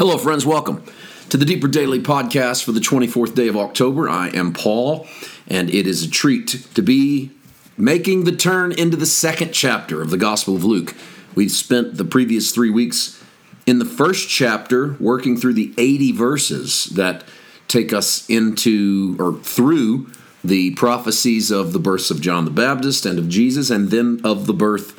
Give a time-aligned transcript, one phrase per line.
[0.00, 0.46] Hello, friends.
[0.46, 0.82] Welcome
[1.28, 4.08] to the Deeper Daily podcast for the 24th day of October.
[4.08, 5.06] I am Paul,
[5.46, 7.32] and it is a treat to be
[7.76, 10.94] making the turn into the second chapter of the Gospel of Luke.
[11.34, 13.22] We've spent the previous three weeks
[13.66, 17.22] in the first chapter working through the 80 verses that
[17.68, 20.10] take us into or through
[20.42, 24.46] the prophecies of the births of John the Baptist and of Jesus, and then of
[24.46, 24.98] the birth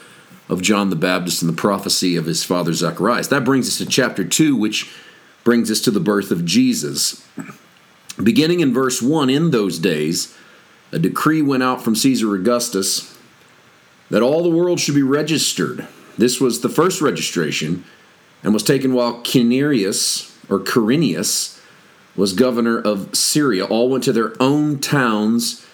[0.52, 3.30] of John the Baptist and the prophecy of his father Zacharias.
[3.30, 4.92] That brings us to chapter 2, which
[5.46, 7.26] brings us to the birth of Jesus.
[8.22, 10.38] Beginning in verse 1, in those days,
[10.92, 13.18] a decree went out from Caesar Augustus
[14.10, 15.88] that all the world should be registered.
[16.18, 17.86] This was the first registration
[18.44, 21.62] and was taken while Quirinius or Quirinius
[22.18, 23.64] was governor of Syria.
[23.64, 25.66] All went to their own towns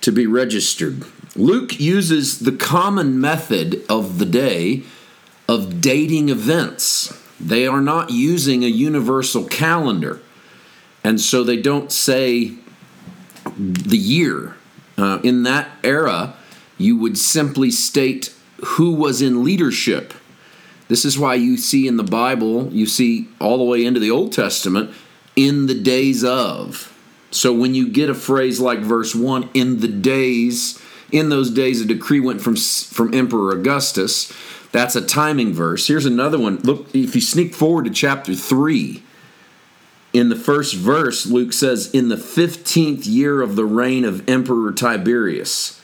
[0.00, 1.04] to be registered.
[1.34, 4.82] Luke uses the common method of the day
[5.48, 7.18] of dating events.
[7.40, 10.20] They are not using a universal calendar.
[11.02, 12.52] And so they don't say
[13.56, 14.56] the year.
[14.98, 16.34] Uh, in that era,
[16.78, 20.14] you would simply state who was in leadership.
[20.88, 24.10] This is why you see in the Bible, you see all the way into the
[24.10, 24.94] Old Testament,
[25.34, 26.88] in the days of.
[27.30, 30.80] So when you get a phrase like verse 1, in the days,
[31.12, 34.32] in those days a decree went from from Emperor Augustus.
[34.72, 35.86] That's a timing verse.
[35.86, 36.56] Here's another one.
[36.60, 39.02] Look, if you sneak forward to chapter 3,
[40.12, 44.72] in the first verse, Luke says, In the 15th year of the reign of Emperor
[44.72, 45.80] Tiberius,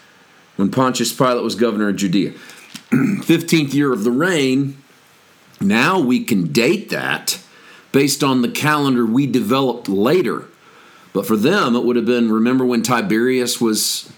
[0.57, 2.31] when Pontius Pilate was governor of Judea.
[2.91, 4.83] 15th year of the reign,
[5.61, 7.41] now we can date that
[7.93, 10.45] based on the calendar we developed later.
[11.13, 14.13] But for them, it would have been remember when Tiberius was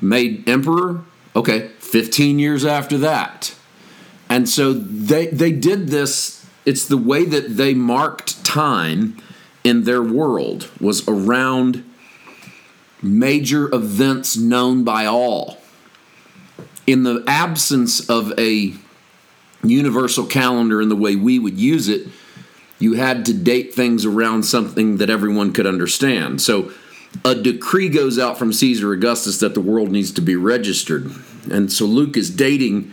[0.00, 1.02] made emperor?
[1.34, 3.54] Okay, 15 years after that.
[4.28, 9.16] And so they they did this it's the way that they marked time
[9.64, 11.82] in their world was around
[13.00, 15.56] major events known by all.
[16.86, 18.74] In the absence of a
[19.62, 22.08] universal calendar in the way we would use it,
[22.78, 26.42] you had to date things around something that everyone could understand.
[26.42, 26.70] So
[27.24, 31.10] a decree goes out from Caesar Augustus that the world needs to be registered.
[31.50, 32.92] And so Luke is dating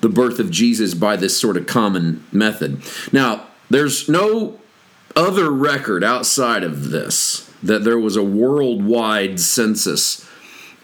[0.00, 2.82] the birth of Jesus by this sort of common method.
[3.12, 4.58] Now, there's no
[5.14, 10.28] other record outside of this that there was a worldwide census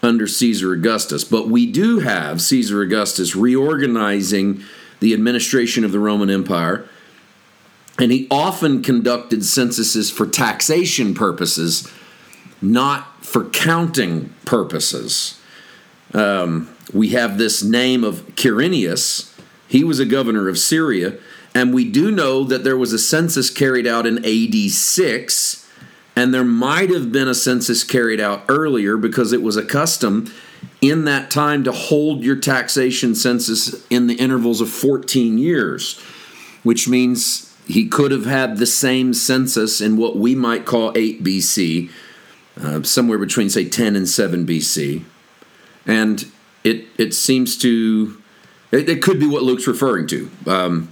[0.01, 4.63] under Caesar Augustus, but we do have Caesar Augustus reorganizing
[5.01, 6.87] the administration of the Roman Empire.
[7.99, 11.91] And he often conducted censuses for taxation purposes
[12.61, 15.39] not for counting purposes.
[16.13, 19.37] Um, we have this name of Quirinius.
[19.67, 21.17] He was a governor of Syria.
[21.53, 25.67] And we do know that there was a census carried out in AD 6,
[26.15, 30.31] and there might have been a census carried out earlier because it was a custom
[30.81, 35.99] in that time to hold your taxation census in the intervals of 14 years,
[36.63, 41.23] which means he could have had the same census in what we might call 8
[41.23, 41.89] BC
[42.61, 45.03] uh, somewhere between say 10 and 7 BC,
[45.85, 46.31] and
[46.63, 48.21] it it seems to
[48.71, 50.29] it, it could be what Luke's referring to.
[50.45, 50.89] Um,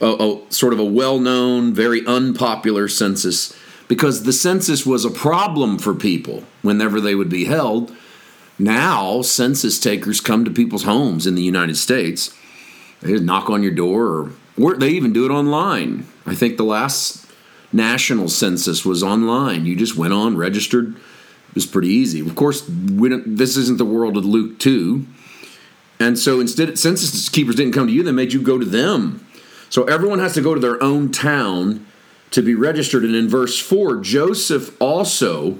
[0.00, 3.56] a, a, sort of a well-known, very unpopular census,
[3.86, 7.94] because the census was a problem for people whenever they would be held.
[8.58, 12.36] Now, census takers come to people's homes in the United States.
[13.02, 16.06] They knock on your door, or, or they even do it online.
[16.26, 17.23] I think the last
[17.74, 19.66] national census was online.
[19.66, 20.94] You just went on, registered.
[20.96, 22.20] It was pretty easy.
[22.20, 25.06] Of course, this isn't the world of Luke 2.
[26.00, 29.26] And so instead, census keepers didn't come to you, they made you go to them.
[29.70, 31.86] So everyone has to go to their own town
[32.30, 33.04] to be registered.
[33.04, 35.58] And in verse 4, Joseph also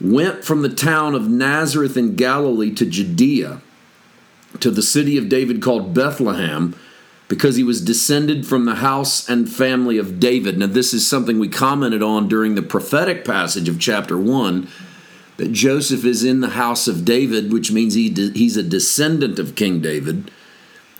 [0.00, 3.62] went from the town of Nazareth in Galilee to Judea,
[4.60, 6.76] to the city of David called Bethlehem
[7.28, 10.58] because he was descended from the house and family of David.
[10.58, 14.68] Now, this is something we commented on during the prophetic passage of chapter 1
[15.36, 19.54] that Joseph is in the house of David, which means he he's a descendant of
[19.54, 20.30] King David.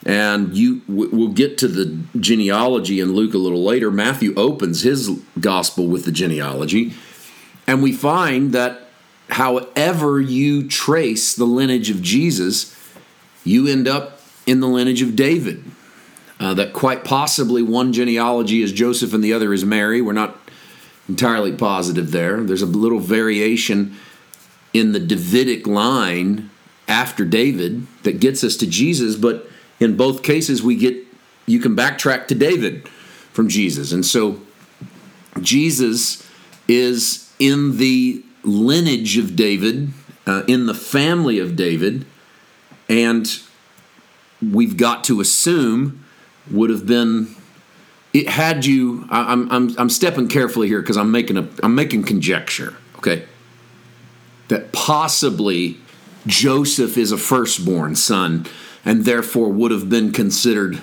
[0.06, 3.90] And you we'll get to the genealogy in Luke a little later.
[3.90, 5.10] Matthew opens his
[5.40, 6.94] gospel with the genealogy,
[7.66, 8.88] and we find that
[9.30, 12.76] however you trace the lineage of Jesus,
[13.44, 15.64] you end up in the lineage of David
[16.40, 20.00] uh, that quite possibly one genealogy is Joseph and the other is Mary.
[20.00, 20.36] We're not
[21.08, 22.42] entirely positive there.
[22.42, 23.96] There's a little variation
[24.72, 26.50] in the Davidic line
[26.88, 29.48] after David that gets us to Jesus, but
[29.80, 30.96] in both cases we get
[31.46, 32.88] you can backtrack to David
[33.32, 33.92] from Jesus.
[33.92, 34.40] And so
[35.40, 36.28] Jesus
[36.68, 39.90] is in the lineage of David,
[40.26, 42.06] uh, in the family of David,
[42.88, 43.40] and
[44.42, 46.03] we've got to assume
[46.50, 47.34] would have been
[48.12, 51.74] it had you I, I'm, I'm, I'm stepping carefully here because i'm making a i'm
[51.74, 53.24] making conjecture okay
[54.48, 55.78] that possibly
[56.26, 58.46] joseph is a firstborn son
[58.84, 60.80] and therefore would have been considered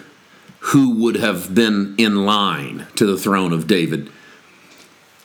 [0.65, 4.09] who would have been in line to the throne of david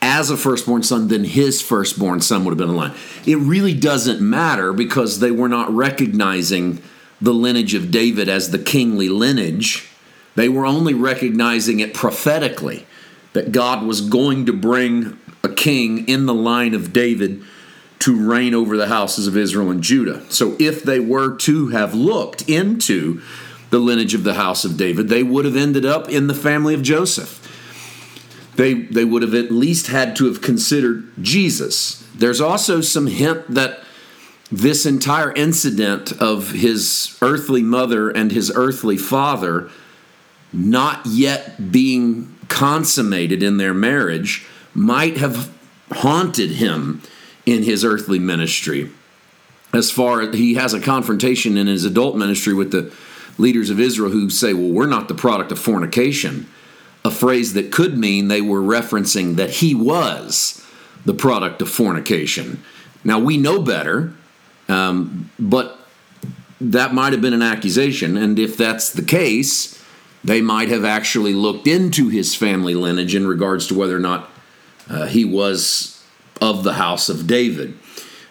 [0.01, 2.93] as a firstborn son, then his firstborn son would have been in line.
[3.25, 6.81] It really doesn't matter because they were not recognizing
[7.19, 9.89] the lineage of David as the kingly lineage.
[10.37, 12.85] They were only recognizing it prophetically
[13.33, 17.41] that God was going to bring a king in the line of David
[17.99, 20.23] to reign over the houses of Israel and Judah.
[20.29, 23.19] So if they were to have looked into
[23.71, 26.75] the lineage of the house of David, they would have ended up in the family
[26.75, 27.43] of Joseph.
[28.57, 32.07] They, they would have at least had to have considered Jesus.
[32.13, 33.79] There's also some hint that
[34.51, 39.71] this entire incident of his earthly mother and his earthly father
[40.57, 45.51] not yet being consummated in their marriage might have
[45.91, 47.01] haunted him
[47.45, 48.89] in his earthly ministry.
[49.73, 52.93] As far as he has a confrontation in his adult ministry with the
[53.37, 56.47] leaders of Israel who say, Well, we're not the product of fornication,
[57.05, 60.65] a phrase that could mean they were referencing that he was
[61.05, 62.63] the product of fornication.
[63.03, 64.13] Now, we know better
[64.69, 65.79] um, but
[66.59, 69.76] that might have been an accusation, and if that's the case,
[70.27, 74.29] they might have actually looked into his family lineage in regards to whether or not
[74.89, 76.03] uh, he was
[76.41, 77.77] of the house of David.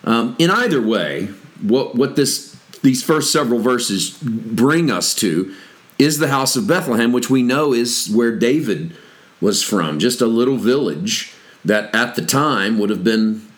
[0.05, 1.29] Um, in either way,
[1.63, 5.55] what what this these first several verses bring us to
[5.99, 8.95] is the house of Bethlehem, which we know is where David
[9.41, 11.33] was from, just a little village
[11.65, 13.49] that at the time would have been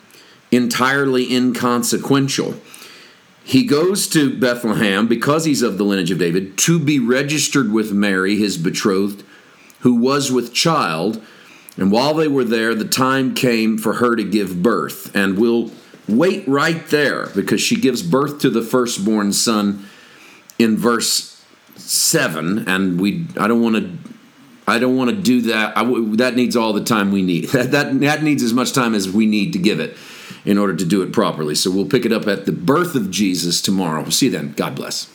[0.49, 2.55] entirely inconsequential.
[3.49, 7.91] He goes to Bethlehem because he's of the lineage of David to be registered with
[7.91, 9.23] Mary, his betrothed,
[9.79, 11.19] who was with child.
[11.75, 15.15] And while they were there, the time came for her to give birth.
[15.15, 15.71] And we'll
[16.07, 19.83] wait right there because she gives birth to the firstborn son
[20.59, 21.43] in verse
[21.75, 23.97] 7 and we I don't want to
[24.67, 25.75] I don't want to do that.
[25.75, 25.83] I,
[26.17, 27.49] that needs all the time we need.
[27.53, 29.97] That, that, that needs as much time as we need to give it
[30.45, 31.55] in order to do it properly.
[31.55, 34.09] So we'll pick it up at the birth of Jesus tomorrow.
[34.09, 34.53] See you then.
[34.53, 35.07] God bless.